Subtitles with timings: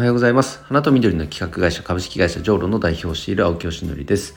[0.00, 0.62] おはようございます。
[0.62, 4.34] 花と緑の企画会社株式会社ジョーロの代表をしている青木よしのりです、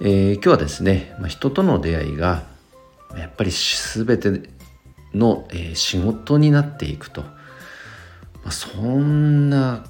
[0.00, 2.42] えー、今日はですね、まあ、人との出会いが
[3.16, 4.50] やっぱり全て
[5.14, 7.28] の、えー、仕事になっていくと、ま
[8.48, 9.86] あ、そんな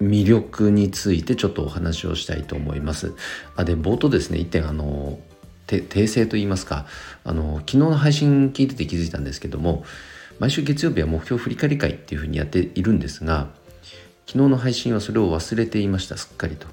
[0.00, 3.14] 魅力についてちょっとお話をしたいと思います。
[3.54, 5.20] あで冒頭ですね一点あの
[5.68, 6.86] 訂正と言いますか
[7.22, 9.84] あの昨日の配信聞いてて気づいたんですけども
[10.40, 13.62] 毎週月曜日は目標振り返り会っていうふうにやっているんですが
[14.26, 16.66] 昨日の配信はそれを忘れていましたすっかりと。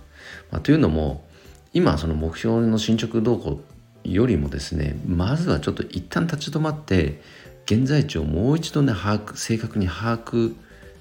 [0.52, 1.26] まあ、というのも
[1.74, 3.62] 今その目標の進捗動向
[4.04, 7.22] よりもですねまずはちょっと一旦立ち止まって
[7.66, 10.56] 現在地をもう一度ね把握正確に把握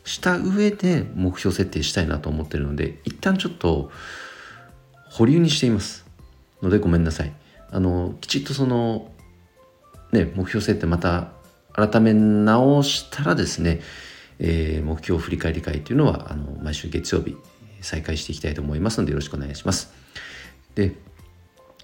[0.04, 3.90] した上で目標設定したいなと思ってるので一旦ちょっと
[5.10, 6.06] 保留にしています
[6.62, 7.32] のでごめんなさい
[7.70, 9.10] あのきちっとその
[10.12, 11.32] ね目標設定また
[11.72, 13.80] 改め直したらですね、
[14.40, 17.36] えー、目標振り返り会というのはあの毎週月曜日
[17.82, 19.92] 再開していきたいと思いますのでよろしくお願いします。
[20.74, 20.96] で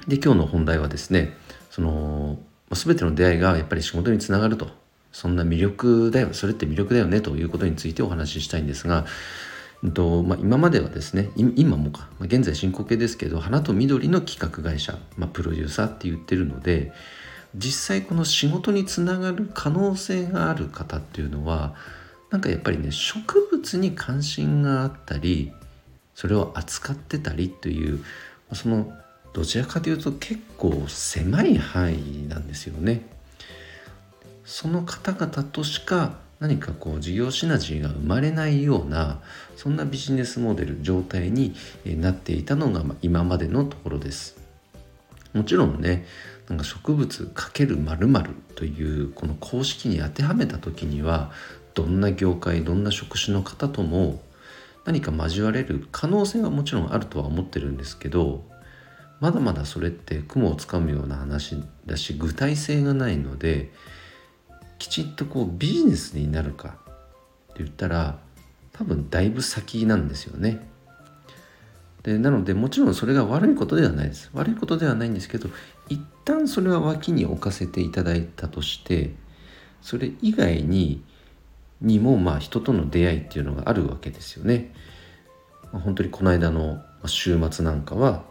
[0.09, 1.37] で今日の本題はですね
[1.71, 2.39] その
[2.71, 4.69] 全ての出会いがやっぱり仕事につながると
[5.13, 9.07] そんな魅力だよそれって魅力だよねということについてお話ししたいんですが、
[9.83, 16.93] うんとまあ、今まではですね今もか、まあ、現在進行形ですけど花と緑の企画会社、まあ、プロデューサーって言ってるので
[17.55, 21.75] 実際この仕事につながる可能性がある方っていうのは
[22.31, 25.53] なんかやっぱりね植物に関心があったり
[26.15, 28.05] それを扱ってたりという
[28.53, 28.93] その
[29.33, 33.03] どちらかというと結構狭い範囲なんですよね。
[34.45, 39.21] その方々としか何かこう事業シナジーが生まれないような
[39.57, 41.55] そんなビジネスモデル状態に
[41.85, 44.37] なっていたのが今までのところです。
[45.35, 46.07] もちろんね
[46.49, 51.33] なんか植物×〇〇というこの公式に当てはめた時には
[51.77, 54.23] どんな業界どんな職種の方とも
[54.87, 58.43] 何か交われる可能性はもちろんあるとは思ってるんですけど
[59.21, 63.71] まだまだそれって雲をつかむような話だし具体性がないので
[64.79, 66.73] きちっとこうビジネスになるかっ
[67.57, 68.19] て言ったら
[68.73, 70.67] 多分だいぶ先なんですよね。
[72.03, 75.49] でなのでもちろんそれが悪いことではないです悪いことではないんですけど
[75.89, 79.15] 一旦それは脇に置かせていただいたとして
[79.83, 81.03] それ以外に
[81.81, 84.73] にもまあ人との出会いっていうのがあるわけですよね。
[85.73, 88.25] まあ、本当にこの間の週末なんかは、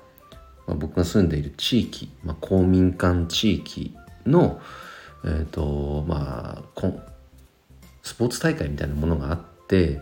[0.67, 3.95] まあ、僕が住んでいる地域、まあ、公民館地域
[4.25, 4.59] の、
[5.23, 6.81] えーとまあ、
[8.01, 10.01] スポーツ大会みたいなものがあって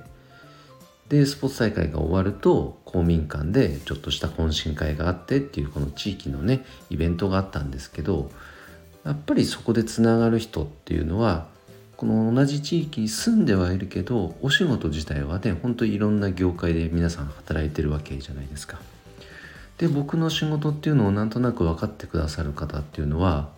[1.09, 8.31] でスポーツ大会が終わると公民館でちょっとした懇親会があってっていうこの地域のねイベントがあったんですけど
[9.05, 11.47] やっぱりそこでつながる人っていうのは
[11.97, 18.79] この同じ地域に住んではいるけどお仕事自体はねほんといろんな業界で皆さん働いてるわけじゃないですか。
[19.77, 23.49] で僕の仕事っていうのをなんとなく分かってくださる方っていうのは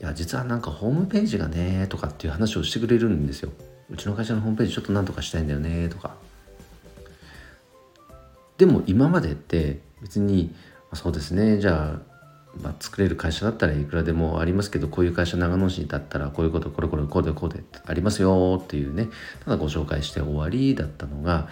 [0.00, 3.50] いや実はなんかホームページがねとかっていう話をしてくれるんですよ。
[3.90, 6.14] うちの会社のホームページちょっとなんとかしたいんだよねとか
[8.56, 10.54] でも今までって別に
[10.94, 12.11] そうですねじゃあ
[12.60, 19.08] まあ、作れる会社だったらいくらでもありますけどこういう会社長野市だったらこういうことこれこれこうでこうでありますよっていうね。
[19.44, 21.48] ただご紹介して終わりだったのが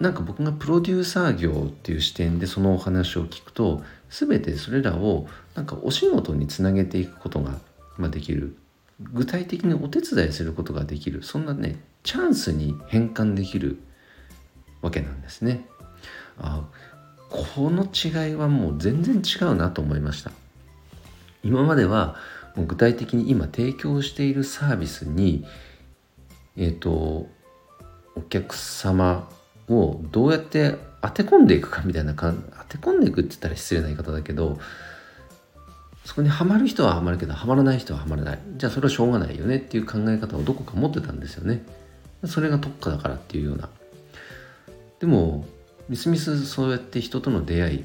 [0.00, 7.58] なんか僕がプロデューサー業っていう視点でそのお話を聞くと全てそれらをなんかお仕事につなげていくことが、
[7.96, 8.56] ま、できる。
[9.00, 11.22] 具体的にお手伝いすることができる。
[11.22, 13.78] そんなねチャンスに変換できる
[14.82, 15.66] わけなんですね。
[16.38, 16.66] あ
[17.54, 20.30] この違いはもう全然違うなと思いました。
[21.42, 22.16] 今までは
[22.56, 25.44] もう具体的に今提供しているサービスに
[26.56, 27.28] えっ、ー、と
[28.14, 29.28] お客様
[29.68, 34.58] をどうやって当て込んでいくかみたいな当て込んでいくって言ったら失礼な言い方だけど
[36.06, 38.38] そこにはまる人ははまるけどはまらない人ははまらない。
[38.56, 41.64] じゃあそれはしょうがないよねっていう考え方をどこか持ってたんですよね。
[42.24, 43.68] それが特化だからっていうような。
[45.00, 45.44] でも
[45.88, 47.84] みすみすそうやって人との出会い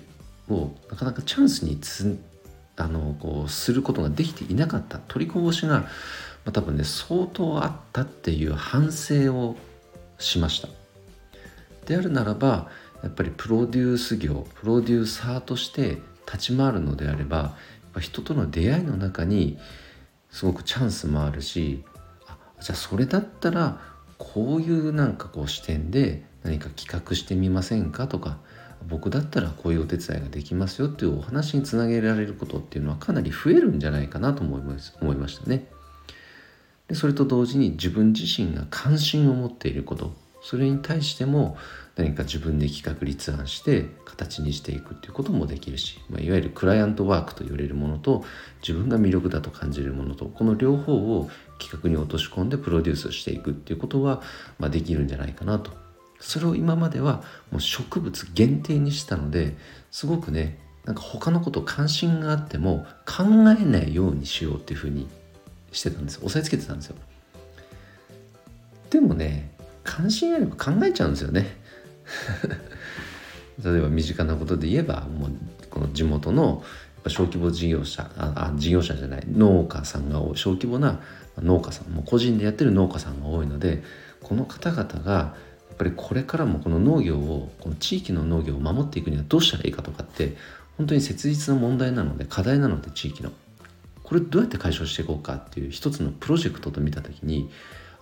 [0.50, 2.20] をなかなかチャンスにつ
[2.76, 5.88] あのこうすることができていなかった取りこぼしが、ま
[6.48, 9.56] あ、多分ね相当あったっていう反省を
[10.18, 10.70] しました。
[11.86, 12.70] であるならば
[13.04, 17.56] やっぱりプロデュース業プロデューサーとして立ち回るのであれば
[18.00, 19.58] 人との出会いの中に
[20.30, 21.84] すごくチャンスもあるし
[22.28, 23.80] あじゃあそれだったら
[24.18, 28.38] こういうなんかこう視点で何か企画してみませんかとか
[28.88, 35.68] 僕だったらこういうお手伝いができますよっていうお話につなげられることっていうのはかなり増えるんじゃないかなと思います思いましたね。
[36.88, 41.58] でそれと同時に自分自身が関心を持っていることそれに対しても
[41.96, 48.24] 何か自分で企画立案して形にしていくっていうこともできるし、まあ、いわゆるクライアントワークと言われるものと
[48.62, 51.30] 自分が魅力だと感じるものとこの両方を
[51.60, 54.22] 企画に落とし込んでプロデュースしていくっていうことは、
[54.58, 55.72] まあ、できるんじゃないかなと
[56.22, 59.56] それを今まではもう植物限定にしたので
[59.90, 63.24] すごくねなんか他のこと関心があっても考
[63.60, 65.08] えないようにしようっていうふうに
[65.72, 66.18] してたんです。
[66.18, 66.96] 押さえつけてたんですよ。
[68.90, 69.52] でもね
[69.84, 71.56] 関心あれば考えちゃうんですよね。
[73.64, 75.32] 例えば身近なことで言えばもう
[75.70, 76.64] この地元の
[77.08, 81.00] 小規模事業者あ事業者じゃない農家さんが多い小規模な
[81.38, 83.84] 農家さんも個人でやってる農家さんが多いので
[84.22, 85.36] この方々が
[85.82, 90.38] ぱりこれからもこの農業をこの地域の農業を守っていくにはどうしたらいいかとかって
[90.78, 93.32] 本当に切実な問題なので課題なので地域の。
[94.04, 97.50] これどうやって解消していこうかっていう一つのプロジェクトと見た時に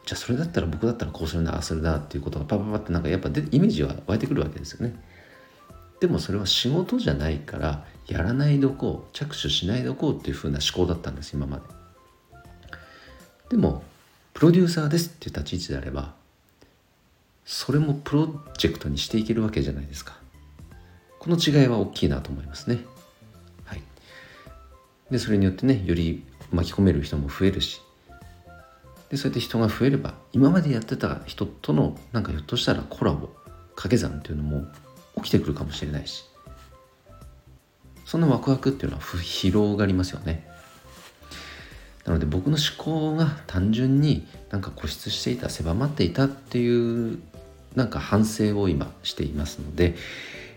[0.08, 4.96] じゃあそれだったら僕だったらこうするなああするなっていうことがパパパってなんかやっぱでイメージは湧いてくるわけですよね。
[6.00, 11.64] でもそれは仕事じゃないからやらないどこう着手しないどこうっていう風な思考だったんです今まで。
[13.52, 13.84] でも
[14.34, 16.19] プロデューサーですっていう立ち位置であれば
[17.52, 18.28] それもプロ
[18.60, 20.16] ジェクトにしていけるわけじゃないですか。
[21.18, 22.86] この違いは大きいなと思いますね。
[23.66, 23.82] はい。
[25.10, 27.82] でそれによってねより巻き込める人も増えるし。
[29.10, 33.30] でそうやって人が増えれば今までやってた人とのなんかひょっとしたらコラボ
[33.70, 34.68] 掛け算っていうのも
[35.16, 36.26] 起きてくるかもしれないし。
[38.06, 40.48] そんなワクワクっていうのは広がりますよね。
[42.06, 47.20] なので僕の思考が単純になんか固執していた狭まっていたっていう
[47.76, 49.96] なんか反省を今していますので、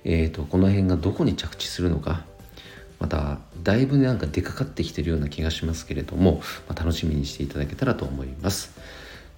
[0.04, 2.24] えーと、この辺がどこに着地するのか
[3.02, 8.78] まただいぶなんか出かかってきてるような気がしますけれども、まあ、楽しみにしていただけたらと思います。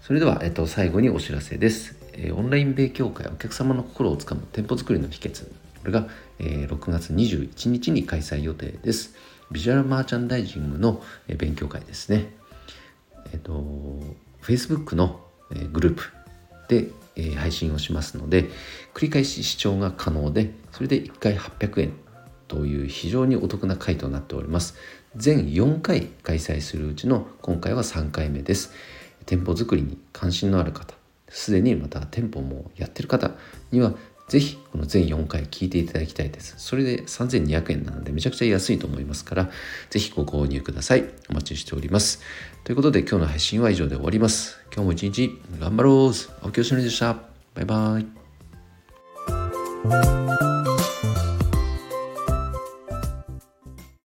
[0.03, 5.47] それでは、えっと、最後にお知らせです、えー、オンライン勉強会お客様の心をつかむ店舗作りの秘訣。
[5.47, 5.51] こ
[5.87, 9.15] れが、えー、6月21日に開催予定です。
[9.51, 12.35] ビジュアルマーチャンダイジングの勉強会ですね。
[13.33, 13.65] えっ、と、
[14.43, 15.21] Facebook の
[15.73, 16.13] グループ
[16.69, 16.91] で
[17.37, 18.51] 配信をしますので、
[18.95, 21.93] 繰り返し視聴が可能で、それで1回800円
[22.49, 24.75] という非常にお得な回となっております。
[25.17, 28.73] 全4回開催するうちの今回は3回目です。
[29.27, 30.95] 店舗作りに関心のある方、
[31.29, 33.33] すでにまた店舗もやってる方
[33.71, 33.95] には
[34.29, 36.55] ぜひこの全4回聞いていただきたいです。
[36.59, 39.51] それで3200円なのでめちゃくちゃ安いと思いますから、
[39.91, 41.05] ぜひご購入ください。
[41.31, 42.21] お待ちしております。
[42.65, 44.59] ということで今日の配信は以上で終わります。
[44.75, 45.31] 今日も一日
[45.61, 46.13] 頑張ろう
[46.43, 47.17] 青木よしのりでした。
[47.55, 48.07] バイバイ。